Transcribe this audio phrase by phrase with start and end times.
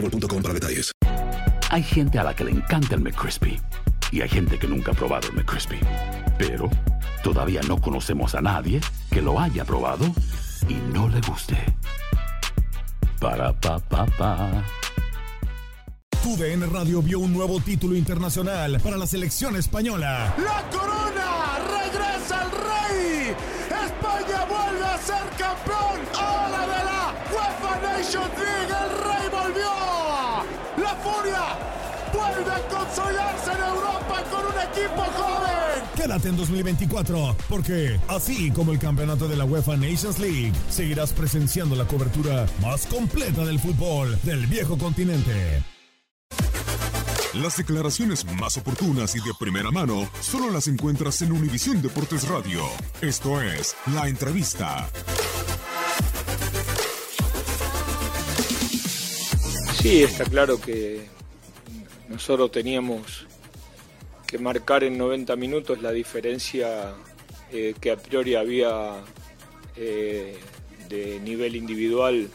[0.00, 0.92] boostmobile.com para detalles.
[1.70, 3.60] Hay gente a la que le encanta el McCrispy
[4.12, 5.80] y hay gente que nunca ha probado el McCrispy.
[6.38, 6.70] Pero
[7.22, 8.80] todavía no conocemos a nadie
[9.10, 10.06] que lo haya probado
[10.68, 11.56] y no le guste.
[13.20, 14.64] Para pa pa pa.
[16.22, 20.34] TUDN Radio vio un nuevo título internacional para la selección española.
[20.38, 21.58] ¡La corona!
[21.82, 23.36] ¡Regresa el rey!
[23.86, 26.00] ¡España vuelve a ser campeón!
[26.18, 28.45] ¡Ahora de la UEFA Nations
[32.28, 35.82] ¡Vuelve a consolidarse en Europa con un equipo joven!
[35.96, 41.74] Quédate en 2024, porque así como el campeonato de la UEFA Nations League, seguirás presenciando
[41.76, 45.62] la cobertura más completa del fútbol del viejo continente.
[47.34, 52.62] Las declaraciones más oportunas y de primera mano solo las encuentras en Univisión Deportes Radio.
[53.02, 54.88] Esto es La Entrevista.
[59.74, 61.06] Sí, está claro que
[62.08, 63.26] nosotros teníamos
[64.26, 66.94] que marcar en 90 minutos la diferencia
[67.52, 68.94] eh, que a priori había
[69.76, 70.38] eh,
[70.88, 72.28] de nivel individual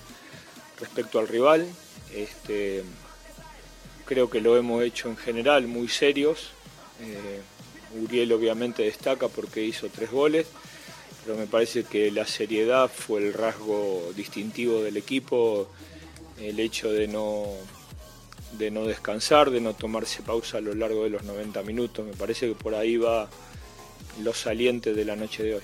[0.79, 1.67] respecto al rival.
[2.13, 2.83] Este,
[4.05, 6.51] creo que lo hemos hecho en general muy serios.
[7.01, 7.41] Eh,
[8.01, 10.47] Uriel obviamente destaca porque hizo tres goles,
[11.25, 15.67] pero me parece que la seriedad fue el rasgo distintivo del equipo,
[16.39, 17.47] el hecho de no,
[18.53, 22.05] de no descansar, de no tomarse pausa a lo largo de los 90 minutos.
[22.05, 23.29] Me parece que por ahí va
[24.21, 25.63] lo saliente de la noche de hoy.